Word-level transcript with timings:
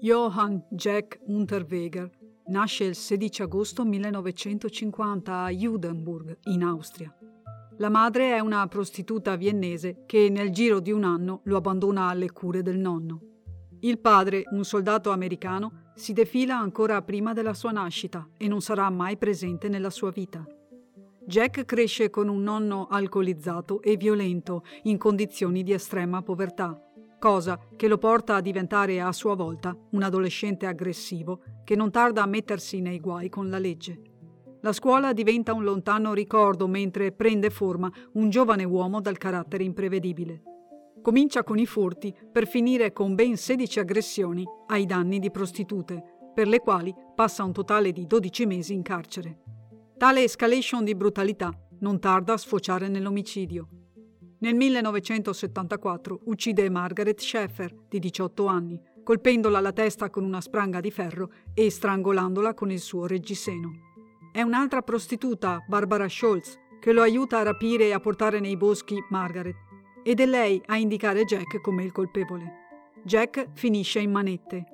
Johann 0.00 0.58
Jack 0.70 1.20
Unterweger 1.26 2.10
nasce 2.46 2.84
il 2.84 2.94
16 2.94 3.42
agosto 3.42 3.84
1950 3.84 5.32
a 5.32 5.50
Judenburg, 5.50 6.38
in 6.44 6.62
Austria. 6.64 7.16
La 7.78 7.88
madre 7.88 8.34
è 8.34 8.40
una 8.40 8.66
prostituta 8.66 9.36
viennese 9.36 10.02
che 10.04 10.28
nel 10.30 10.50
giro 10.50 10.80
di 10.80 10.90
un 10.90 11.04
anno 11.04 11.40
lo 11.44 11.56
abbandona 11.56 12.08
alle 12.08 12.30
cure 12.32 12.62
del 12.62 12.76
nonno. 12.76 13.20
Il 13.80 13.98
padre, 13.98 14.42
un 14.50 14.64
soldato 14.64 15.10
americano, 15.10 15.92
si 15.94 16.12
defila 16.12 16.58
ancora 16.58 17.00
prima 17.02 17.32
della 17.32 17.54
sua 17.54 17.70
nascita 17.70 18.28
e 18.36 18.48
non 18.48 18.60
sarà 18.60 18.90
mai 18.90 19.16
presente 19.16 19.68
nella 19.68 19.90
sua 19.90 20.10
vita. 20.10 20.44
Jack 21.26 21.64
cresce 21.64 22.10
con 22.10 22.28
un 22.28 22.42
nonno 22.42 22.86
alcolizzato 22.90 23.80
e 23.80 23.96
violento 23.96 24.64
in 24.82 24.98
condizioni 24.98 25.62
di 25.62 25.72
estrema 25.72 26.20
povertà 26.20 26.78
cosa 27.24 27.58
che 27.74 27.88
lo 27.88 27.96
porta 27.96 28.34
a 28.34 28.42
diventare 28.42 29.00
a 29.00 29.10
sua 29.10 29.34
volta 29.34 29.74
un 29.92 30.02
adolescente 30.02 30.66
aggressivo 30.66 31.40
che 31.64 31.74
non 31.74 31.90
tarda 31.90 32.22
a 32.22 32.26
mettersi 32.26 32.82
nei 32.82 33.00
guai 33.00 33.30
con 33.30 33.48
la 33.48 33.56
legge. 33.56 33.98
La 34.60 34.74
scuola 34.74 35.14
diventa 35.14 35.54
un 35.54 35.64
lontano 35.64 36.12
ricordo 36.12 36.68
mentre 36.68 37.12
prende 37.12 37.48
forma 37.48 37.90
un 38.12 38.28
giovane 38.28 38.64
uomo 38.64 39.00
dal 39.00 39.16
carattere 39.16 39.64
imprevedibile. 39.64 40.42
Comincia 41.00 41.44
con 41.44 41.58
i 41.58 41.64
furti 41.64 42.14
per 42.30 42.46
finire 42.46 42.92
con 42.92 43.14
ben 43.14 43.38
16 43.38 43.78
aggressioni 43.78 44.44
ai 44.66 44.84
danni 44.84 45.18
di 45.18 45.30
prostitute, 45.30 46.02
per 46.34 46.46
le 46.46 46.58
quali 46.58 46.94
passa 47.14 47.42
un 47.42 47.54
totale 47.54 47.92
di 47.92 48.06
12 48.06 48.44
mesi 48.44 48.74
in 48.74 48.82
carcere. 48.82 49.38
Tale 49.96 50.24
escalation 50.24 50.84
di 50.84 50.94
brutalità 50.94 51.50
non 51.78 51.98
tarda 52.00 52.34
a 52.34 52.36
sfociare 52.36 52.88
nell'omicidio. 52.88 53.83
Nel 54.38 54.54
1974 54.54 56.20
uccide 56.24 56.68
Margaret 56.68 57.20
Schaeffer, 57.20 57.72
di 57.88 57.98
18 57.98 58.46
anni, 58.46 58.80
colpendola 59.02 59.58
alla 59.58 59.72
testa 59.72 60.10
con 60.10 60.24
una 60.24 60.40
spranga 60.40 60.80
di 60.80 60.90
ferro 60.90 61.30
e 61.54 61.70
strangolandola 61.70 62.52
con 62.52 62.70
il 62.70 62.80
suo 62.80 63.06
reggiseno. 63.06 63.70
È 64.32 64.42
un'altra 64.42 64.82
prostituta, 64.82 65.64
Barbara 65.68 66.08
Scholz, 66.08 66.58
che 66.80 66.92
lo 66.92 67.02
aiuta 67.02 67.38
a 67.38 67.42
rapire 67.44 67.84
e 67.84 67.92
a 67.92 68.00
portare 68.00 68.40
nei 68.40 68.56
boschi 68.56 68.98
Margaret, 69.10 69.56
ed 70.02 70.20
è 70.20 70.26
lei 70.26 70.60
a 70.66 70.76
indicare 70.76 71.24
Jack 71.24 71.60
come 71.60 71.84
il 71.84 71.92
colpevole. 71.92 72.62
Jack 73.04 73.50
finisce 73.54 74.00
in 74.00 74.10
manette. 74.10 74.64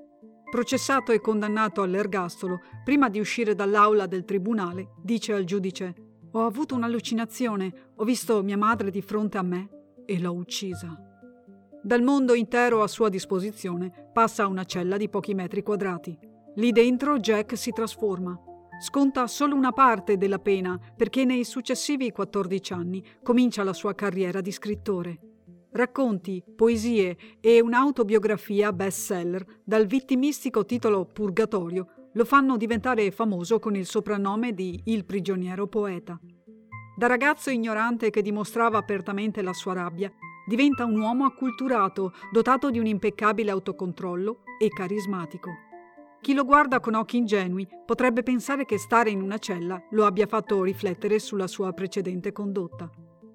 Processato 0.50 1.12
e 1.12 1.20
condannato 1.20 1.82
all'ergastolo, 1.82 2.60
prima 2.82 3.08
di 3.08 3.20
uscire 3.20 3.54
dall'aula 3.54 4.06
del 4.06 4.24
tribunale, 4.24 4.94
dice 5.02 5.32
al 5.32 5.44
giudice 5.44 6.09
ho 6.32 6.46
avuto 6.46 6.74
un'allucinazione, 6.74 7.72
ho 7.96 8.04
visto 8.04 8.42
mia 8.42 8.56
madre 8.56 8.90
di 8.90 9.02
fronte 9.02 9.38
a 9.38 9.42
me 9.42 9.68
e 10.04 10.20
l'ho 10.20 10.32
uccisa. 10.32 10.96
Dal 11.82 12.02
mondo 12.02 12.34
intero 12.34 12.82
a 12.82 12.88
sua 12.88 13.08
disposizione 13.08 14.10
passa 14.12 14.44
a 14.44 14.46
una 14.46 14.64
cella 14.64 14.96
di 14.96 15.08
pochi 15.08 15.34
metri 15.34 15.62
quadrati. 15.62 16.16
Lì 16.56 16.72
dentro 16.72 17.18
Jack 17.18 17.56
si 17.56 17.72
trasforma. 17.72 18.38
Sconta 18.80 19.26
solo 19.26 19.54
una 19.54 19.72
parte 19.72 20.16
della 20.16 20.38
pena 20.38 20.78
perché 20.96 21.24
nei 21.24 21.44
successivi 21.44 22.12
14 22.12 22.72
anni 22.72 23.04
comincia 23.22 23.62
la 23.62 23.72
sua 23.72 23.94
carriera 23.94 24.40
di 24.40 24.52
scrittore. 24.52 25.20
Racconti, 25.72 26.42
poesie 26.56 27.16
e 27.40 27.60
un'autobiografia 27.60 28.72
bestseller 28.72 29.60
dal 29.64 29.86
vittimistico 29.86 30.64
titolo 30.64 31.04
Purgatorio 31.04 31.99
lo 32.14 32.25
fanno 32.25 32.56
diventare 32.56 33.11
famoso 33.11 33.58
con 33.58 33.77
il 33.77 33.86
soprannome 33.86 34.53
di 34.53 34.80
Il 34.86 35.05
prigioniero 35.05 35.66
poeta. 35.66 36.19
Da 36.97 37.06
ragazzo 37.06 37.50
ignorante 37.50 38.11
che 38.11 38.20
dimostrava 38.20 38.78
apertamente 38.78 39.42
la 39.42 39.53
sua 39.53 39.75
rabbia, 39.75 40.12
diventa 40.47 40.84
un 40.84 41.00
uomo 41.00 41.25
acculturato, 41.25 42.12
dotato 42.33 42.70
di 42.70 42.78
un 42.78 42.86
impeccabile 42.86 43.50
autocontrollo 43.50 44.42
e 44.58 44.69
carismatico. 44.69 45.50
Chi 46.20 46.34
lo 46.34 46.44
guarda 46.44 46.81
con 46.81 46.94
occhi 46.94 47.16
ingenui 47.16 47.66
potrebbe 47.86 48.22
pensare 48.22 48.66
che 48.66 48.77
stare 48.77 49.11
in 49.11 49.22
una 49.22 49.38
cella 49.38 49.83
lo 49.91 50.05
abbia 50.05 50.27
fatto 50.27 50.62
riflettere 50.62 51.19
sulla 51.19 51.47
sua 51.47 51.72
precedente 51.72 52.33
condotta. 52.33 52.91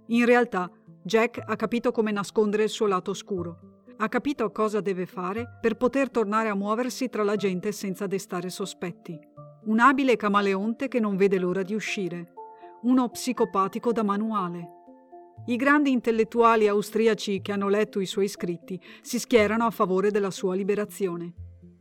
In 0.08 0.26
realtà, 0.26 0.70
Jack 1.02 1.42
ha 1.44 1.56
capito 1.56 1.92
come 1.92 2.12
nascondere 2.12 2.64
il 2.64 2.70
suo 2.70 2.86
lato 2.86 3.12
oscuro 3.12 3.65
ha 3.98 4.10
capito 4.10 4.52
cosa 4.52 4.82
deve 4.82 5.06
fare 5.06 5.58
per 5.62 5.76
poter 5.76 6.10
tornare 6.10 6.50
a 6.50 6.56
muoversi 6.56 7.10
tra 7.10 7.24
la 7.24 7.36
gente 7.36 7.72
senza 7.72 8.08
destare 8.08 8.50
sospetti. 8.50 9.18
Un 9.66 9.80
abile 9.80 10.16
camaleonte 10.16 10.88
che 10.88 11.00
non 11.00 11.16
vede 11.16 11.40
l'ora 11.40 11.64
di 11.64 11.74
uscire. 11.74 12.34
Uno 12.84 13.10
psicopatico 13.10 13.92
da 13.92 14.04
manuale. 14.04 14.70
I 15.48 15.56
grandi 15.56 15.92
intellettuali 15.92 16.68
austriaci 16.68 17.42
che 17.42 17.52
hanno 17.52 17.70
letto 17.70 18.00
i 18.00 18.06
suoi 18.06 18.28
scritti 18.28 18.80
si 19.02 19.20
schierano 19.20 19.66
a 19.66 19.72
favore 19.72 20.12
della 20.12 20.32
sua 20.32 20.56
liberazione. 20.56 21.34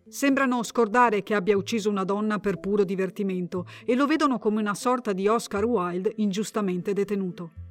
Sembrano 0.06 0.62
scordare 0.62 1.22
che 1.22 1.34
abbia 1.34 1.56
ucciso 1.56 1.90
una 1.90 2.04
donna 2.04 2.38
per 2.38 2.60
puro 2.60 2.84
divertimento 2.84 3.66
e 3.84 3.94
lo 3.94 4.06
vedono 4.06 4.38
come 4.38 4.60
una 4.60 4.74
sorta 4.74 5.12
di 5.12 5.26
Oscar 5.26 5.64
Wilde 5.64 6.12
ingiustamente 6.16 6.92
detenuto. 6.92 7.63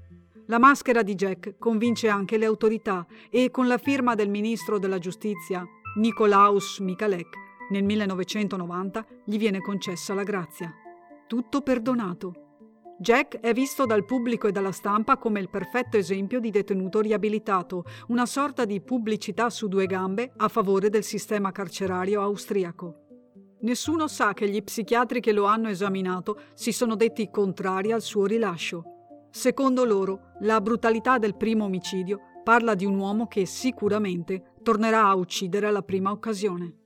La 0.47 0.59
maschera 0.59 1.03
di 1.03 1.15
Jack 1.15 1.57
convince 1.57 2.09
anche 2.09 2.37
le 2.37 2.45
autorità 2.45 3.05
e 3.29 3.49
con 3.49 3.67
la 3.67 3.77
firma 3.77 4.13
del 4.13 4.29
ministro 4.29 4.77
della 4.77 4.99
giustizia 4.99 5.65
Nikolaus 5.95 6.79
Mikalek 6.79 7.37
nel 7.69 7.83
1990 7.83 9.05
gli 9.23 9.37
viene 9.37 9.61
concessa 9.61 10.13
la 10.13 10.23
grazia. 10.23 10.73
Tutto 11.27 11.61
perdonato. 11.61 12.33
Jack 12.99 13.39
è 13.39 13.53
visto 13.53 13.85
dal 13.85 14.03
pubblico 14.03 14.47
e 14.47 14.51
dalla 14.51 14.73
stampa 14.73 15.17
come 15.17 15.39
il 15.39 15.49
perfetto 15.49 15.95
esempio 15.95 16.41
di 16.41 16.51
detenuto 16.51 16.99
riabilitato, 16.99 17.85
una 18.07 18.25
sorta 18.25 18.65
di 18.65 18.81
pubblicità 18.81 19.49
su 19.49 19.69
due 19.69 19.85
gambe 19.85 20.33
a 20.37 20.49
favore 20.49 20.89
del 20.89 21.03
sistema 21.03 21.53
carcerario 21.53 22.21
austriaco. 22.21 22.97
Nessuno 23.61 24.09
sa 24.09 24.33
che 24.33 24.49
gli 24.49 24.61
psichiatri 24.61 25.21
che 25.21 25.31
lo 25.31 25.45
hanno 25.45 25.69
esaminato 25.69 26.37
si 26.53 26.73
sono 26.73 26.95
detti 26.95 27.29
contrari 27.29 27.93
al 27.93 28.01
suo 28.01 28.25
rilascio. 28.25 28.92
Secondo 29.35 29.83
loro, 29.83 30.33
la 30.41 30.61
brutalità 30.61 31.17
del 31.17 31.35
primo 31.35 31.65
omicidio 31.65 32.19
parla 32.43 32.75
di 32.75 32.85
un 32.85 32.99
uomo 32.99 33.25
che 33.25 33.47
sicuramente 33.47 34.53
tornerà 34.61 35.07
a 35.07 35.15
uccidere 35.15 35.65
alla 35.65 35.81
prima 35.81 36.11
occasione. 36.11 36.81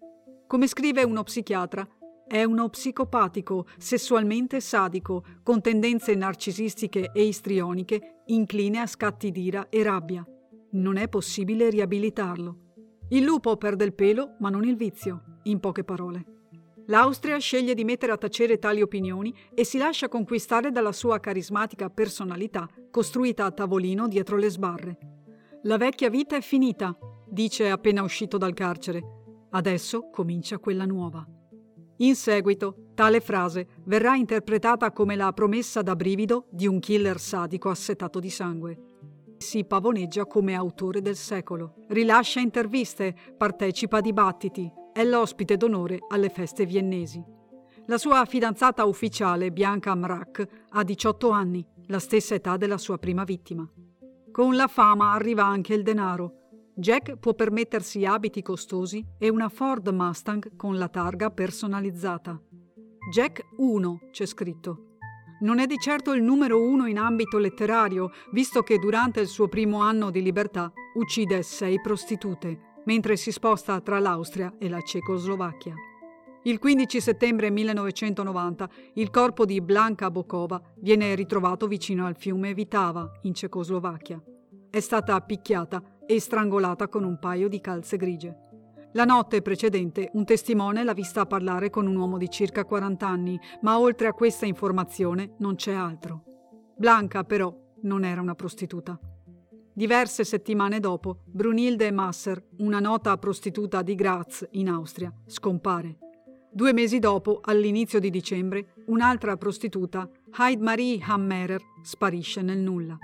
Come 0.48 0.66
scrive 0.68 1.04
uno 1.04 1.24
psichiatra, 1.24 1.86
è 2.26 2.46
uno 2.46 2.70
psicopatico, 2.70 3.68
sessualmente 3.78 4.62
sadico, 4.62 5.26
con 5.44 5.60
tendenze 5.60 6.16
narcisistiche 6.16 7.12
e 7.14 7.26
istrioniche, 7.26 8.22
incline 8.28 8.80
a 8.80 8.88
scatti 8.88 9.30
d'ira 9.30 9.68
e 9.68 9.84
rabbia. 9.84 10.26
Non 10.72 10.96
è 10.96 11.10
possibile 11.10 11.70
riabilitarlo. 11.70 12.58
Il 13.10 13.24
lupo 13.24 13.58
perde 13.58 13.84
il 13.84 13.94
pelo, 13.94 14.36
ma 14.40 14.50
non 14.50 14.64
il 14.64 14.78
vizio, 14.78 15.40
in 15.44 15.60
poche 15.60 15.84
parole. 15.84 16.37
L'Austria 16.90 17.38
sceglie 17.38 17.74
di 17.74 17.84
mettere 17.84 18.14
a 18.14 18.18
tacere 18.18 18.60
tali 18.60 18.82
opinioni 18.82 19.36
e 19.54 19.66
si 19.66 19.78
lascia 19.78 20.08
conquistare 20.08 20.72
dalla 20.72 20.94
sua 20.94 21.20
carismatica 21.20 21.90
personalità 21.90 22.68
costruita 22.90 23.44
a 23.44 23.52
tavolino 23.52 24.08
dietro 24.08 24.38
le 24.38 24.50
sbarre. 24.50 24.98
La 25.64 25.78
vecchia 25.78 26.10
vita 26.10 26.38
è 26.38 26.42
finita, 26.42 26.98
dice 27.28 27.70
appena 27.70 28.04
uscito 28.04 28.38
dal 28.38 28.54
carcere. 28.54 29.04
Adesso 29.50 30.10
comincia 30.10 30.60
quella 30.60 30.86
nuova. 30.86 31.28
In 31.98 32.16
seguito, 32.16 32.92
tale 32.94 33.20
frase 33.20 33.68
verrà 33.84 34.16
interpretata 34.16 34.92
come 34.92 35.18
la 35.18 35.34
promessa 35.34 35.82
da 35.82 35.96
brivido 35.96 36.46
di 36.52 36.68
un 36.68 36.80
killer 36.80 37.20
sadico 37.20 37.70
assetato 37.70 38.20
di 38.20 38.30
sangue. 38.30 38.80
Si 39.38 39.66
pavoneggia 39.66 40.26
come 40.26 40.54
autore 40.54 41.02
del 41.02 41.16
secolo, 41.16 41.86
rilascia 41.90 42.40
interviste, 42.40 43.14
partecipa 43.36 43.98
a 43.98 44.02
dibattiti, 44.02 44.72
è 44.98 45.06
l'ospite 45.06 45.58
d'onore 45.58 46.00
alle 46.08 46.30
feste 46.30 46.66
viennesi. 46.66 47.24
La 47.86 48.00
sua 48.00 48.26
fidanzata 48.26 48.84
ufficiale, 48.86 49.52
Bianca 49.52 49.94
Mrak, 49.94 50.48
ha 50.70 50.84
18 50.84 51.30
anni, 51.30 51.64
la 51.86 52.00
stessa 52.00 52.34
età 52.34 52.58
della 52.58 52.80
sua 52.80 52.98
prima 52.98 53.24
vittima. 53.24 53.70
Con 54.32 54.56
la 54.56 54.66
fama 54.66 55.14
arriva 55.14 55.46
anche 55.46 55.76
il 55.76 55.84
denaro. 55.84 56.72
Jack 56.74 57.18
può 57.18 57.36
permettersi 57.36 58.06
abiti 58.06 58.42
costosi 58.42 59.06
e 59.20 59.30
una 59.30 59.50
Ford 59.50 59.88
Mustang 59.90 60.56
con 60.56 60.80
la 60.80 60.88
targa 60.88 61.30
personalizzata. 61.30 62.42
Jack 63.12 63.44
1 63.58 64.00
c'è 64.10 64.26
scritto. 64.26 64.96
Non 65.42 65.60
è 65.60 65.68
di 65.68 65.78
certo 65.78 66.14
il 66.14 66.24
numero 66.24 66.60
uno 66.60 66.88
in 66.88 66.98
ambito 66.98 67.38
letterario, 67.38 68.10
visto 68.32 68.64
che 68.64 68.80
durante 68.80 69.20
il 69.20 69.28
suo 69.28 69.48
primo 69.48 69.80
anno 69.80 70.10
di 70.10 70.24
libertà 70.24 70.72
uccide 70.96 71.44
sei 71.44 71.80
prostitute, 71.80 72.67
mentre 72.88 73.16
si 73.16 73.32
sposta 73.32 73.80
tra 73.82 74.00
l'Austria 74.00 74.56
e 74.58 74.68
la 74.68 74.82
Cecoslovacchia. 74.82 75.76
Il 76.44 76.60
15 76.60 77.02
settembre 77.02 77.50
1990 77.50 78.70
il 78.94 79.10
corpo 79.10 79.46
di 79.46 79.62
Blanka 79.62 80.10
Bokova 80.10 80.62
viene 80.78 81.14
ritrovato 81.14 81.68
vicino 81.68 82.06
al 82.06 82.16
fiume 82.16 82.54
Vitava, 82.54 83.20
in 83.24 83.34
Cecoslovacchia. 83.34 84.22
È 84.70 84.80
stata 84.80 85.20
picchiata 85.22 85.84
e 86.06 86.20
strangolata 86.22 86.88
con 86.88 87.04
un 87.04 87.20
paio 87.20 87.50
di 87.50 87.60
calze 87.60 87.98
grigie. 87.98 88.46
La 88.94 89.04
notte 89.04 89.42
precedente 89.42 90.10
un 90.14 90.24
testimone 90.24 90.86
l'ha 90.86 90.94
vista 90.94 91.26
parlare 91.26 91.70
con 91.70 91.86
un 91.86 91.96
uomo 91.98 92.18
di 92.18 92.30
circa 92.30 92.64
40 92.64 93.06
anni, 93.06 93.38
ma 93.62 93.78
oltre 93.78 94.08
a 94.08 94.14
questa 94.14 94.46
informazione 94.46 95.34
non 95.40 95.56
c'è 95.56 95.74
altro. 95.74 96.24
Blanca, 96.78 97.26
però, 97.26 97.54
non 97.82 98.06
era 98.06 98.22
una 98.22 98.36
prostituta. 98.36 98.98
Diverse 99.78 100.24
settimane 100.24 100.80
dopo, 100.80 101.20
Brunhilde 101.26 101.92
Masser, 101.92 102.44
una 102.58 102.80
nota 102.80 103.16
prostituta 103.18 103.84
di 103.84 103.94
Graz, 103.94 104.44
in 104.54 104.70
Austria, 104.70 105.14
scompare. 105.28 106.00
Due 106.52 106.74
mesi 106.74 106.98
dopo, 106.98 107.42
all'inizio 107.44 108.00
di 108.00 108.10
dicembre, 108.10 108.74
un'altra 108.88 109.38
prostituta, 109.38 110.10
Heidmarie 110.36 111.00
Hammerer, 111.06 111.62
sparisce 111.84 112.42
nel 112.42 112.58
nulla. 112.58 112.98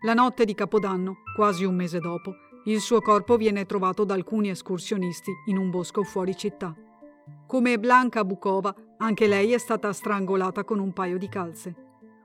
La 0.00 0.14
notte 0.14 0.44
di 0.44 0.54
Capodanno, 0.54 1.18
quasi 1.36 1.62
un 1.62 1.76
mese 1.76 2.00
dopo, 2.00 2.34
il 2.64 2.80
suo 2.80 3.00
corpo 3.00 3.36
viene 3.36 3.64
trovato 3.64 4.02
da 4.02 4.14
alcuni 4.14 4.50
escursionisti 4.50 5.30
in 5.46 5.56
un 5.56 5.70
bosco 5.70 6.02
fuori 6.02 6.36
città. 6.36 6.74
Come 7.46 7.78
Blanca 7.78 8.24
Bukova, 8.24 8.74
anche 8.96 9.28
lei 9.28 9.52
è 9.52 9.58
stata 9.58 9.92
strangolata 9.92 10.64
con 10.64 10.80
un 10.80 10.92
paio 10.92 11.16
di 11.16 11.28
calze. 11.28 11.81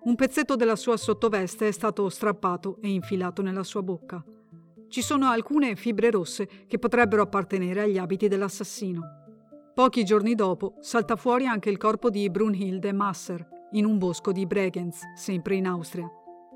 Un 0.07 0.15
pezzetto 0.15 0.55
della 0.55 0.77
sua 0.77 0.95
sottoveste 0.95 1.67
è 1.67 1.71
stato 1.71 2.07
strappato 2.07 2.77
e 2.81 2.87
infilato 2.87 3.41
nella 3.41 3.63
sua 3.63 3.83
bocca. 3.83 4.23
Ci 4.87 5.01
sono 5.01 5.27
alcune 5.27 5.75
fibre 5.75 6.11
rosse 6.11 6.47
che 6.65 6.79
potrebbero 6.79 7.23
appartenere 7.23 7.81
agli 7.81 7.97
abiti 7.97 8.29
dell'assassino. 8.29 9.01
Pochi 9.73 10.05
giorni 10.05 10.33
dopo 10.33 10.75
salta 10.79 11.17
fuori 11.17 11.45
anche 11.45 11.69
il 11.69 11.75
corpo 11.75 12.09
di 12.09 12.29
Brunhilde 12.29 12.93
Masser 12.93 13.45
in 13.73 13.83
un 13.83 13.97
bosco 13.97 14.31
di 14.31 14.45
Bregenz, 14.45 15.01
sempre 15.13 15.55
in 15.55 15.67
Austria. 15.67 16.09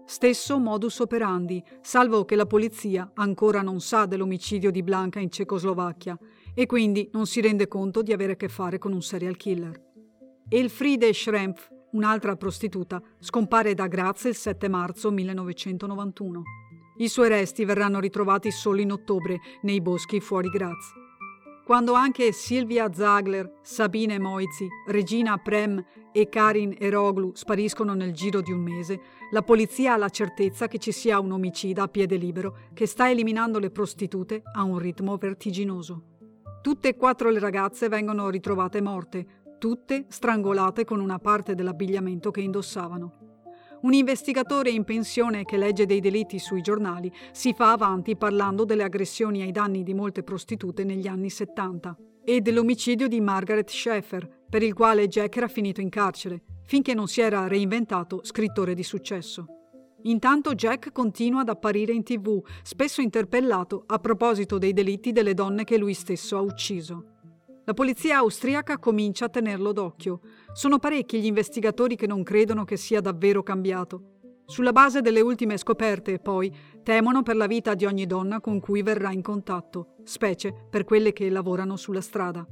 Stesso 0.06 0.58
modus 0.58 1.00
operandi, 1.00 1.62
salvo 1.82 2.24
che 2.24 2.38
la 2.38 2.46
polizia 2.46 3.12
ancora 3.16 3.62
non 3.62 3.82
sa 3.82 4.06
dell'omicidio 4.06 4.72
di 4.72 4.82
Blanca 4.82 5.20
in 5.20 5.30
Cecoslovacchia 5.30 6.18
e 6.54 6.66
quindi 6.66 7.10
non 7.12 7.26
si 7.26 7.42
rende 7.42 7.68
conto 7.68 8.02
di 8.02 8.14
avere 8.14 8.32
a 8.32 8.38
che 8.38 8.48
fare 8.48 8.78
con 8.78 8.94
un 8.94 9.02
serial 9.02 9.36
killer. 9.36 9.90
Elfriede 10.48 11.14
Schrempf, 11.14 11.71
un'altra 11.92 12.36
prostituta, 12.36 13.02
scompare 13.20 13.74
da 13.74 13.88
Graz 13.88 14.24
il 14.26 14.36
7 14.36 14.68
marzo 14.68 15.12
1991. 15.12 16.44
I 16.98 17.08
suoi 17.08 17.30
resti 17.30 17.66
verranno 17.66 18.00
ritrovati 18.00 18.52
solo 18.52 18.82
in 18.82 18.92
ottobre 18.92 19.40
nei 19.62 19.82
boschi 19.82 20.20
fuori 20.20 20.50
Graz. 20.50 20.94
Quando 21.66 21.94
anche 21.94 22.32
Silvia 22.32 22.92
Zagler, 22.92 23.60
Sabine 23.62 24.20
Moizi, 24.20 24.68
Regina 24.88 25.38
Prem 25.38 25.84
e 26.12 26.28
Karin 26.28 26.76
Eroglu 26.78 27.32
spariscono 27.34 27.94
nel 27.94 28.12
giro 28.12 28.42
di 28.42 28.52
un 28.52 28.62
mese, 28.62 29.00
la 29.32 29.42
polizia 29.42 29.94
ha 29.94 29.98
la 29.98 30.10
certezza 30.10 30.68
che 30.68 30.80
ci 30.80 30.92
sia 30.92 31.20
un 31.20 31.32
omicida 31.32 31.84
a 31.84 31.88
piede 31.88 32.18
libero 32.18 32.58
che 32.74 32.88
sta 32.88 33.10
eliminando 33.10 33.58
le 33.58 33.70
prostitute 33.70 34.42
a 34.54 34.64
un 34.64 34.80
ritmo 34.80 35.16
vertiginoso. 35.16 36.02
Tutte 36.62 36.90
e 36.90 36.96
quattro 36.96 37.30
le 37.30 37.40
ragazze 37.40 37.88
vengono 37.88 38.30
ritrovate 38.30 38.82
morte, 38.82 39.41
tutte 39.62 40.06
strangolate 40.08 40.86
con 40.86 41.00
una 41.00 41.20
parte 41.20 41.54
dell'abbigliamento 41.54 42.32
che 42.32 42.42
indossavano. 42.42 43.18
Un 43.82 43.94
investigatore 43.94 44.72
in 44.72 44.84
pensione 44.84 45.44
che 45.44 45.56
legge 45.56 45.86
dei 45.86 46.00
delitti 46.00 46.40
sui 46.40 46.62
giornali 46.62 47.14
si 47.32 47.54
fa 47.54 47.72
avanti 47.72 48.18
parlando 48.18 48.66
delle 48.66 48.82
aggressioni 48.82 49.44
ai 49.44 49.52
danni 49.52 49.84
di 49.84 49.94
molte 49.94 50.24
prostitute 50.24 50.84
negli 50.84 51.06
anni 51.06 51.30
70 51.30 51.96
e 52.24 52.42
dell'omicidio 52.42 53.08
di 53.08 53.22
Margaret 53.22 53.70
Schaeffer, 53.70 54.46
per 54.50 54.64
il 54.64 54.74
quale 54.74 55.08
Jack 55.08 55.38
era 55.38 55.48
finito 55.48 55.80
in 55.80 55.90
carcere, 55.90 56.42
finché 56.64 56.96
non 56.96 57.06
si 57.06 57.22
era 57.22 57.46
reinventato 57.46 58.22
scrittore 58.24 58.74
di 58.74 58.84
successo. 58.84 59.46
Intanto 60.04 60.56
Jack 60.56 60.92
continua 60.92 61.42
ad 61.42 61.50
apparire 61.50 61.94
in 61.94 62.02
tv, 62.02 62.44
spesso 62.64 63.02
interpellato 63.02 63.84
a 63.86 64.00
proposito 64.00 64.58
dei 64.58 64.74
delitti 64.74 65.12
delle 65.12 65.36
donne 65.36 65.66
che 65.66 65.78
lui 65.78 65.94
stesso 65.94 66.36
ha 66.36 66.42
ucciso. 66.42 67.11
La 67.64 67.74
polizia 67.76 68.18
austriaca 68.18 68.80
comincia 68.80 69.26
a 69.26 69.30
tenerlo 69.30 69.72
d'occhio. 69.72 70.22
Sono 70.52 70.80
parecchi 70.80 71.22
gli 71.22 71.28
investigatori 71.28 71.96
che 71.96 72.08
non 72.08 72.24
credono 72.24 72.64
che 72.64 72.76
sia 72.76 73.02
davvero 73.02 73.44
cambiato. 73.44 74.20
Sulla 74.46 74.72
base 74.72 75.02
delle 75.02 75.22
ultime 75.22 75.58
scoperte, 75.58 76.18
poi, 76.18 76.52
temono 76.84 77.22
per 77.22 77.36
la 77.36 77.46
vita 77.46 77.76
di 77.76 77.86
ogni 77.86 78.08
donna 78.08 78.42
con 78.42 78.60
cui 78.60 78.82
verrà 78.82 79.12
in 79.12 79.22
contatto, 79.22 79.96
specie 80.04 80.54
per 80.70 80.84
quelle 80.84 81.14
che 81.14 81.30
lavorano 81.30 81.78
sulla 81.78 82.02
strada. 82.02 82.46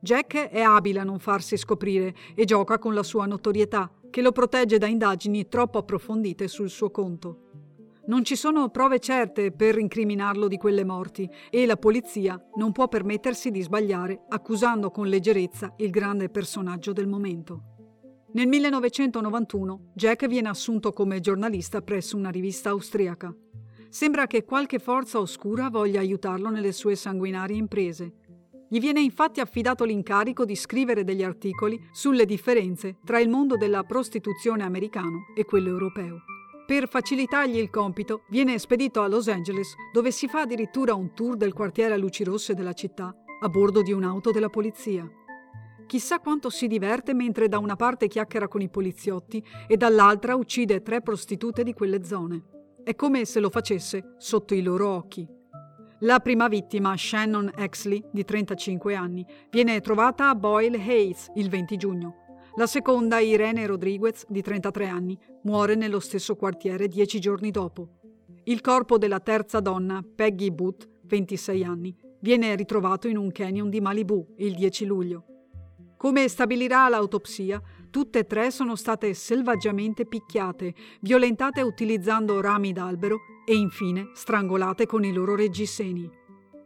Jack 0.00 0.48
è 0.48 0.60
abile 0.60 0.98
a 0.98 1.04
non 1.04 1.20
farsi 1.20 1.56
scoprire 1.56 2.14
e 2.34 2.44
gioca 2.44 2.78
con 2.78 2.92
la 2.92 3.04
sua 3.04 3.24
notorietà, 3.24 3.90
che 4.10 4.20
lo 4.20 4.32
protegge 4.32 4.78
da 4.78 4.86
indagini 4.86 5.48
troppo 5.48 5.78
approfondite 5.78 6.48
sul 6.48 6.70
suo 6.70 6.90
conto. 6.90 7.45
Non 8.06 8.24
ci 8.24 8.36
sono 8.36 8.68
prove 8.68 9.00
certe 9.00 9.50
per 9.50 9.78
incriminarlo 9.78 10.46
di 10.46 10.56
quelle 10.56 10.84
morti 10.84 11.28
e 11.50 11.66
la 11.66 11.76
polizia 11.76 12.40
non 12.54 12.72
può 12.72 12.86
permettersi 12.88 13.50
di 13.50 13.62
sbagliare 13.62 14.24
accusando 14.28 14.90
con 14.90 15.08
leggerezza 15.08 15.74
il 15.78 15.90
grande 15.90 16.28
personaggio 16.28 16.92
del 16.92 17.08
momento. 17.08 17.62
Nel 18.32 18.46
1991 18.46 19.92
Jack 19.94 20.26
viene 20.26 20.48
assunto 20.48 20.92
come 20.92 21.20
giornalista 21.20 21.82
presso 21.82 22.16
una 22.16 22.30
rivista 22.30 22.70
austriaca. 22.70 23.34
Sembra 23.88 24.26
che 24.26 24.44
qualche 24.44 24.78
forza 24.78 25.18
oscura 25.18 25.68
voglia 25.70 26.00
aiutarlo 26.00 26.50
nelle 26.50 26.72
sue 26.72 26.96
sanguinarie 26.96 27.56
imprese 27.56 28.12
gli 28.68 28.80
viene 28.80 29.00
infatti 29.00 29.40
affidato 29.40 29.84
l'incarico 29.84 30.44
di 30.44 30.56
scrivere 30.56 31.04
degli 31.04 31.22
articoli 31.22 31.78
sulle 31.92 32.24
differenze 32.24 32.98
tra 33.04 33.20
il 33.20 33.28
mondo 33.28 33.56
della 33.56 33.84
prostituzione 33.84 34.64
americano 34.64 35.26
e 35.36 35.44
quello 35.44 35.68
europeo. 35.68 36.35
Per 36.66 36.88
facilitargli 36.88 37.58
il 37.58 37.70
compito, 37.70 38.24
viene 38.28 38.58
spedito 38.58 39.00
a 39.00 39.06
Los 39.06 39.28
Angeles, 39.28 39.76
dove 39.92 40.10
si 40.10 40.26
fa 40.26 40.40
addirittura 40.40 40.94
un 40.94 41.14
tour 41.14 41.36
del 41.36 41.52
quartiere 41.52 41.94
a 41.94 41.96
luci 41.96 42.24
rosse 42.24 42.54
della 42.54 42.72
città, 42.72 43.14
a 43.40 43.48
bordo 43.48 43.82
di 43.82 43.92
un'auto 43.92 44.32
della 44.32 44.48
polizia. 44.48 45.08
Chissà 45.86 46.18
quanto 46.18 46.50
si 46.50 46.66
diverte 46.66 47.14
mentre 47.14 47.46
da 47.46 47.58
una 47.58 47.76
parte 47.76 48.08
chiacchiera 48.08 48.48
con 48.48 48.62
i 48.62 48.68
poliziotti 48.68 49.40
e 49.68 49.76
dall'altra 49.76 50.34
uccide 50.34 50.82
tre 50.82 51.02
prostitute 51.02 51.62
di 51.62 51.72
quelle 51.72 52.02
zone. 52.02 52.42
È 52.82 52.96
come 52.96 53.24
se 53.26 53.38
lo 53.38 53.48
facesse 53.48 54.14
sotto 54.18 54.52
i 54.52 54.62
loro 54.62 54.88
occhi. 54.88 55.24
La 56.00 56.18
prima 56.18 56.48
vittima, 56.48 56.96
Shannon 56.96 57.52
Exley, 57.56 58.02
di 58.10 58.24
35 58.24 58.96
anni, 58.96 59.24
viene 59.50 59.80
trovata 59.80 60.30
a 60.30 60.34
Boyle 60.34 60.78
Hayes 60.78 61.30
il 61.36 61.48
20 61.48 61.76
giugno. 61.76 62.25
La 62.58 62.66
seconda, 62.66 63.18
Irene 63.18 63.66
Rodriguez, 63.66 64.24
di 64.28 64.40
33 64.40 64.88
anni, 64.88 65.18
muore 65.42 65.74
nello 65.74 66.00
stesso 66.00 66.36
quartiere 66.36 66.88
dieci 66.88 67.20
giorni 67.20 67.50
dopo. 67.50 67.88
Il 68.44 68.62
corpo 68.62 68.96
della 68.96 69.20
terza 69.20 69.60
donna, 69.60 70.02
Peggy 70.02 70.50
Booth, 70.50 70.88
26 71.02 71.64
anni, 71.64 71.94
viene 72.20 72.56
ritrovato 72.56 73.08
in 73.08 73.18
un 73.18 73.30
canyon 73.30 73.68
di 73.68 73.82
Malibu 73.82 74.34
il 74.38 74.54
10 74.54 74.86
luglio. 74.86 75.24
Come 75.98 76.28
stabilirà 76.28 76.88
l'autopsia, 76.88 77.60
tutte 77.90 78.20
e 78.20 78.26
tre 78.26 78.50
sono 78.50 78.74
state 78.74 79.12
selvaggiamente 79.12 80.06
picchiate, 80.06 80.74
violentate 81.02 81.60
utilizzando 81.60 82.40
rami 82.40 82.72
d'albero 82.72 83.18
e 83.46 83.54
infine 83.54 84.12
strangolate 84.14 84.86
con 84.86 85.04
i 85.04 85.12
loro 85.12 85.36
reggiseni. 85.36 86.08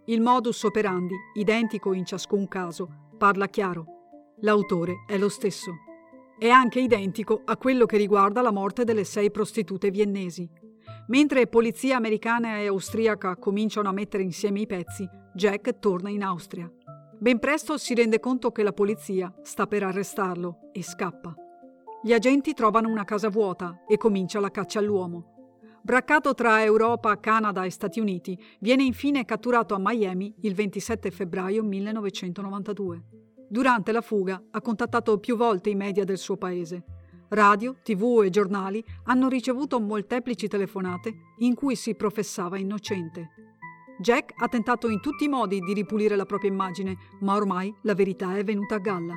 Il 0.04 0.20
modus 0.20 0.62
operandi, 0.62 1.16
identico 1.34 1.92
in 1.92 2.04
ciascun 2.04 2.46
caso, 2.46 3.08
parla 3.18 3.48
chiaro. 3.48 3.99
L'autore 4.42 5.04
è 5.06 5.18
lo 5.18 5.28
stesso. 5.28 5.80
È 6.38 6.48
anche 6.48 6.80
identico 6.80 7.42
a 7.44 7.58
quello 7.58 7.84
che 7.84 7.98
riguarda 7.98 8.40
la 8.40 8.50
morte 8.50 8.84
delle 8.84 9.04
sei 9.04 9.30
prostitute 9.30 9.90
viennesi. 9.90 10.48
Mentre 11.08 11.46
polizia 11.46 11.96
americana 11.96 12.56
e 12.56 12.66
austriaca 12.66 13.36
cominciano 13.36 13.90
a 13.90 13.92
mettere 13.92 14.22
insieme 14.22 14.60
i 14.60 14.66
pezzi, 14.66 15.06
Jack 15.34 15.78
torna 15.78 16.08
in 16.08 16.22
Austria. 16.22 16.72
Ben 17.18 17.38
presto 17.38 17.76
si 17.76 17.94
rende 17.94 18.18
conto 18.18 18.50
che 18.50 18.62
la 18.62 18.72
polizia 18.72 19.30
sta 19.42 19.66
per 19.66 19.82
arrestarlo 19.82 20.70
e 20.72 20.82
scappa. 20.82 21.34
Gli 22.02 22.14
agenti 22.14 22.54
trovano 22.54 22.88
una 22.88 23.04
casa 23.04 23.28
vuota 23.28 23.84
e 23.86 23.98
comincia 23.98 24.40
la 24.40 24.50
caccia 24.50 24.78
all'uomo. 24.78 25.58
Braccato 25.82 26.32
tra 26.32 26.62
Europa, 26.62 27.20
Canada 27.20 27.64
e 27.64 27.70
Stati 27.70 28.00
Uniti, 28.00 28.42
viene 28.60 28.84
infine 28.84 29.26
catturato 29.26 29.74
a 29.74 29.78
Miami 29.78 30.34
il 30.40 30.54
27 30.54 31.10
febbraio 31.10 31.62
1992. 31.62 33.19
Durante 33.52 33.90
la 33.90 34.00
fuga 34.00 34.40
ha 34.52 34.60
contattato 34.60 35.18
più 35.18 35.34
volte 35.36 35.70
i 35.70 35.74
media 35.74 36.04
del 36.04 36.18
suo 36.18 36.36
paese. 36.36 36.84
Radio, 37.30 37.78
tv 37.82 38.22
e 38.22 38.30
giornali 38.30 38.80
hanno 39.06 39.28
ricevuto 39.28 39.80
molteplici 39.80 40.46
telefonate 40.46 41.12
in 41.38 41.56
cui 41.56 41.74
si 41.74 41.96
professava 41.96 42.58
innocente. 42.58 43.30
Jack 43.98 44.34
ha 44.40 44.46
tentato 44.46 44.88
in 44.88 45.00
tutti 45.00 45.24
i 45.24 45.28
modi 45.28 45.58
di 45.58 45.72
ripulire 45.72 46.14
la 46.14 46.26
propria 46.26 46.48
immagine, 46.48 46.96
ma 47.22 47.34
ormai 47.34 47.74
la 47.82 47.94
verità 47.94 48.36
è 48.36 48.44
venuta 48.44 48.76
a 48.76 48.78
galla. 48.78 49.16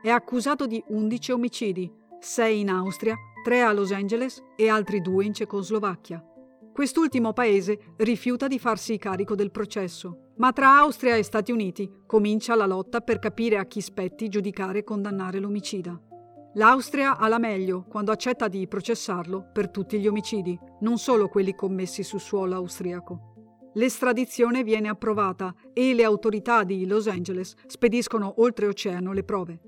È 0.00 0.08
accusato 0.08 0.66
di 0.66 0.80
11 0.86 1.32
omicidi, 1.32 1.92
6 2.20 2.60
in 2.60 2.70
Austria, 2.70 3.16
3 3.42 3.62
a 3.62 3.72
Los 3.72 3.90
Angeles 3.90 4.40
e 4.54 4.68
altri 4.68 5.00
2 5.00 5.24
in 5.24 5.34
Cecoslovacchia. 5.34 6.24
Quest'ultimo 6.72 7.32
paese 7.32 7.94
rifiuta 7.96 8.46
di 8.46 8.60
farsi 8.60 8.98
carico 8.98 9.34
del 9.34 9.50
processo, 9.50 10.23
ma 10.36 10.52
tra 10.52 10.78
Austria 10.78 11.16
e 11.16 11.22
Stati 11.22 11.52
Uniti 11.52 11.90
comincia 12.06 12.54
la 12.54 12.66
lotta 12.66 13.00
per 13.00 13.18
capire 13.18 13.58
a 13.58 13.66
chi 13.66 13.80
spetti 13.80 14.28
giudicare 14.28 14.80
e 14.80 14.84
condannare 14.84 15.38
l'omicida. 15.38 16.00
L'Austria 16.54 17.16
ha 17.18 17.26
la 17.28 17.38
meglio 17.38 17.84
quando 17.88 18.12
accetta 18.12 18.46
di 18.46 18.68
processarlo 18.68 19.50
per 19.52 19.70
tutti 19.70 19.98
gli 19.98 20.06
omicidi, 20.06 20.58
non 20.80 20.98
solo 20.98 21.28
quelli 21.28 21.54
commessi 21.54 22.02
su 22.04 22.18
suolo 22.18 22.54
austriaco. 22.54 23.32
L'estradizione 23.74 24.62
viene 24.62 24.88
approvata 24.88 25.52
e 25.72 25.94
le 25.94 26.04
autorità 26.04 26.62
di 26.62 26.86
Los 26.86 27.08
Angeles 27.08 27.54
spediscono 27.66 28.34
oltreoceano 28.36 29.12
le 29.12 29.24
prove. 29.24 29.60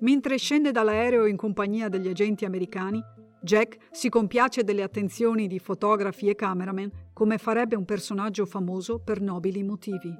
Mentre 0.00 0.38
scende 0.38 0.72
dall'aereo 0.72 1.26
in 1.26 1.36
compagnia 1.36 1.88
degli 1.88 2.08
agenti 2.08 2.46
americani, 2.46 3.00
Jack 3.42 3.76
si 3.90 4.08
compiace 4.08 4.62
delle 4.62 4.82
attenzioni 4.82 5.48
di 5.48 5.58
fotografi 5.58 6.28
e 6.28 6.34
cameraman 6.34 6.90
come 7.12 7.38
farebbe 7.38 7.76
un 7.76 7.84
personaggio 7.84 8.46
famoso 8.46 9.00
per 9.00 9.20
nobili 9.20 9.62
motivi. 9.62 10.14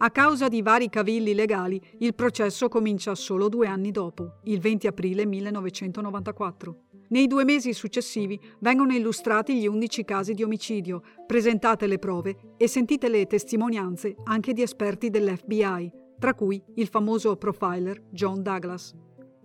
A 0.00 0.10
causa 0.10 0.46
di 0.46 0.62
vari 0.62 0.88
cavilli 0.88 1.34
legali, 1.34 1.80
il 1.98 2.14
processo 2.14 2.68
comincia 2.68 3.16
solo 3.16 3.48
due 3.48 3.66
anni 3.66 3.90
dopo, 3.90 4.34
il 4.44 4.60
20 4.60 4.86
aprile 4.86 5.26
1994. 5.26 6.82
Nei 7.08 7.26
due 7.26 7.44
mesi 7.44 7.72
successivi 7.72 8.38
vengono 8.60 8.92
illustrati 8.92 9.58
gli 9.58 9.66
undici 9.66 10.04
casi 10.04 10.34
di 10.34 10.42
omicidio, 10.42 11.02
presentate 11.26 11.86
le 11.86 11.98
prove 11.98 12.54
e 12.58 12.68
sentite 12.68 13.08
le 13.08 13.26
testimonianze 13.26 14.14
anche 14.24 14.52
di 14.52 14.62
esperti 14.62 15.08
dell'FBI, 15.10 15.90
tra 16.18 16.34
cui 16.34 16.62
il 16.74 16.86
famoso 16.86 17.34
profiler 17.36 18.00
John 18.10 18.42
Douglas. 18.42 18.94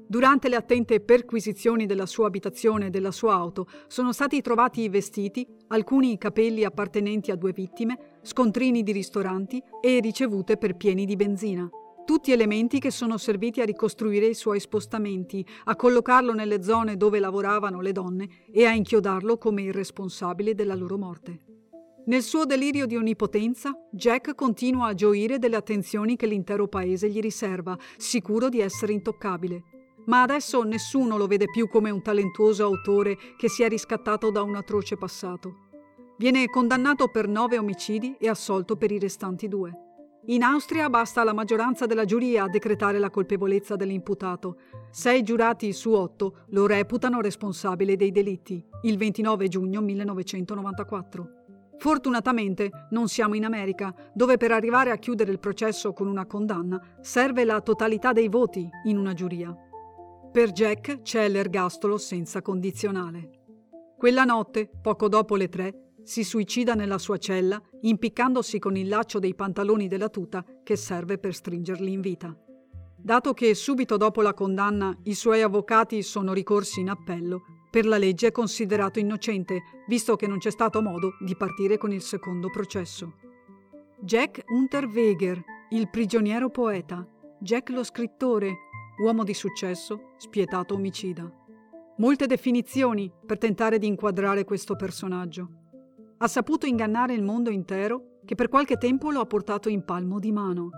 Durante 0.07 0.49
le 0.49 0.55
attente 0.55 0.99
perquisizioni 0.99 1.85
della 1.85 2.05
sua 2.05 2.27
abitazione 2.27 2.87
e 2.87 2.89
della 2.89 3.11
sua 3.11 3.33
auto 3.33 3.67
sono 3.87 4.11
stati 4.11 4.41
trovati 4.41 4.87
vestiti, 4.89 5.47
alcuni 5.67 6.17
capelli 6.17 6.63
appartenenti 6.63 7.31
a 7.31 7.35
due 7.35 7.51
vittime, 7.51 8.19
scontrini 8.21 8.83
di 8.83 8.91
ristoranti 8.91 9.61
e 9.81 9.99
ricevute 9.99 10.57
per 10.57 10.75
pieni 10.75 11.05
di 11.05 11.15
benzina. 11.15 11.69
Tutti 12.05 12.33
elementi 12.33 12.79
che 12.79 12.91
sono 12.91 13.17
serviti 13.17 13.61
a 13.61 13.65
ricostruire 13.65 14.27
i 14.27 14.33
suoi 14.33 14.59
spostamenti, 14.59 15.45
a 15.65 15.75
collocarlo 15.75 16.33
nelle 16.33 16.61
zone 16.61 16.97
dove 16.97 17.19
lavoravano 17.19 17.79
le 17.79 17.93
donne 17.93 18.27
e 18.51 18.65
a 18.65 18.73
inchiodarlo 18.73 19.37
come 19.37 19.61
il 19.61 19.73
responsabile 19.73 20.53
della 20.53 20.75
loro 20.75 20.97
morte. 20.97 21.39
Nel 22.05 22.21
suo 22.21 22.43
delirio 22.43 22.85
di 22.85 22.97
onnipotenza, 22.97 23.71
Jack 23.89 24.35
continua 24.35 24.87
a 24.87 24.93
gioire 24.93 25.39
delle 25.39 25.55
attenzioni 25.55 26.17
che 26.17 26.27
l'intero 26.27 26.67
paese 26.67 27.09
gli 27.09 27.21
riserva, 27.21 27.77
sicuro 27.95 28.49
di 28.49 28.59
essere 28.59 28.91
intoccabile. 28.91 29.63
Ma 30.05 30.21
adesso 30.21 30.63
nessuno 30.63 31.17
lo 31.17 31.27
vede 31.27 31.45
più 31.45 31.67
come 31.69 31.89
un 31.89 32.01
talentuoso 32.01 32.63
autore 32.65 33.17
che 33.37 33.49
si 33.49 33.63
è 33.63 33.69
riscattato 33.69 34.31
da 34.31 34.41
un 34.41 34.55
atroce 34.55 34.97
passato. 34.97 35.69
Viene 36.17 36.47
condannato 36.47 37.07
per 37.07 37.27
nove 37.27 37.57
omicidi 37.57 38.15
e 38.19 38.29
assolto 38.29 38.75
per 38.75 38.91
i 38.91 38.99
restanti 38.99 39.47
due. 39.47 39.71
In 40.27 40.43
Austria 40.43 40.89
basta 40.89 41.23
la 41.23 41.33
maggioranza 41.33 41.85
della 41.85 42.05
giuria 42.05 42.43
a 42.43 42.49
decretare 42.49 42.97
la 42.97 43.09
colpevolezza 43.09 43.75
dell'imputato. 43.75 44.57
Sei 44.89 45.21
giurati 45.21 45.73
su 45.73 45.91
otto 45.91 46.45
lo 46.49 46.65
reputano 46.65 47.19
responsabile 47.19 47.97
dei 47.97 48.11
delitti, 48.11 48.63
il 48.83 48.97
29 48.97 49.47
giugno 49.49 49.81
1994. 49.81 51.29
Fortunatamente 51.77 52.87
non 52.91 53.09
siamo 53.09 53.35
in 53.35 53.43
America, 53.43 53.93
dove 54.13 54.37
per 54.37 54.53
arrivare 54.53 54.91
a 54.91 54.97
chiudere 54.97 55.31
il 55.31 55.39
processo 55.39 55.91
con 55.91 56.07
una 56.07 56.25
condanna 56.25 56.79
serve 57.01 57.43
la 57.43 57.59
totalità 57.59 58.13
dei 58.13 58.29
voti 58.29 58.65
in 58.85 58.97
una 58.97 59.13
giuria. 59.13 59.53
Per 60.33 60.51
Jack 60.51 61.03
c'è 61.03 61.29
l'ergastolo 61.29 61.99
senza 61.99 62.41
condizionale. 62.41 63.41
Quella 63.95 64.23
notte, 64.23 64.67
poco 64.81 65.07
dopo 65.07 65.35
le 65.35 65.47
tre, 65.47 65.91
si 66.01 66.23
suicida 66.23 66.73
nella 66.73 66.97
sua 66.97 67.19
cella, 67.19 67.61
impiccandosi 67.81 68.57
con 68.57 68.75
il 68.75 68.87
laccio 68.87 69.19
dei 69.19 69.35
pantaloni 69.35 69.87
della 69.87 70.09
tuta 70.09 70.43
che 70.63 70.75
serve 70.75 71.19
per 71.19 71.35
stringerli 71.35 71.91
in 71.91 72.01
vita. 72.01 72.35
Dato 72.97 73.35
che 73.35 73.53
subito 73.53 73.95
dopo 73.95 74.23
la 74.23 74.33
condanna 74.33 74.97
i 75.03 75.13
suoi 75.13 75.43
avvocati 75.43 76.01
sono 76.01 76.33
ricorsi 76.33 76.79
in 76.79 76.89
appello, 76.89 77.43
per 77.69 77.85
la 77.85 77.99
legge 77.99 78.29
è 78.29 78.31
considerato 78.31 78.97
innocente, 78.97 79.61
visto 79.87 80.15
che 80.15 80.25
non 80.25 80.39
c'è 80.39 80.49
stato 80.49 80.81
modo 80.81 81.13
di 81.19 81.35
partire 81.35 81.77
con 81.77 81.91
il 81.91 82.01
secondo 82.01 82.49
processo. 82.49 83.17
Jack 83.99 84.41
Unterweger, 84.47 85.39
il 85.69 85.91
prigioniero 85.91 86.49
poeta. 86.49 87.07
Jack 87.39 87.69
lo 87.69 87.83
scrittore, 87.83 88.55
uomo 89.01 89.23
di 89.23 89.33
successo, 89.33 90.13
spietato 90.17 90.75
omicida. 90.75 91.29
Molte 91.97 92.25
definizioni 92.25 93.11
per 93.25 93.37
tentare 93.37 93.77
di 93.77 93.87
inquadrare 93.87 94.43
questo 94.45 94.75
personaggio 94.75 95.61
ha 96.17 96.27
saputo 96.27 96.65
ingannare 96.65 97.13
il 97.13 97.21
mondo 97.21 97.49
intero 97.49 98.19
che 98.23 98.35
per 98.35 98.47
qualche 98.47 98.77
tempo 98.77 99.11
lo 99.11 99.19
ha 99.19 99.25
portato 99.25 99.67
in 99.67 99.83
palmo 99.83 100.19
di 100.19 100.31
mano. 100.31 100.69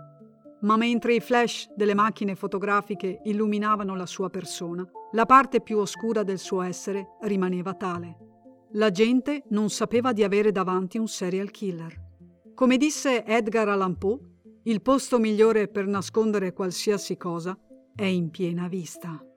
Ma 0.62 0.76
mentre 0.76 1.14
i 1.14 1.20
flash 1.20 1.72
delle 1.76 1.94
macchine 1.94 2.34
fotografiche 2.34 3.20
illuminavano 3.26 3.96
la 3.96 4.08
sua 4.08 4.30
persona, 4.30 4.84
la 5.12 5.26
parte 5.28 5.62
più 5.62 5.78
oscura 5.78 6.24
del 6.24 6.40
suo 6.40 6.62
essere 6.62 7.18
rimaneva 7.22 7.76
tale. 7.76 8.18
La 8.72 8.90
gente 8.90 9.44
non 9.50 9.70
sapeva 9.70 10.12
di 10.14 10.24
avere 10.24 10.52
davanti 10.52 10.98
un 10.98 11.08
serial 11.08 11.52
killer. 11.52 11.96
Come 12.56 12.78
disse 12.78 13.24
Edgar 13.24 13.70
Allan 13.70 13.98
Poe, 13.98 14.20
il 14.64 14.82
posto 14.82 15.20
migliore 15.20 15.68
per 15.68 15.86
nascondere 15.86 16.54
qualsiasi 16.54 17.18
cosa 17.18 17.56
è 17.96 18.04
in 18.04 18.30
piena 18.30 18.68
vista. 18.68 19.35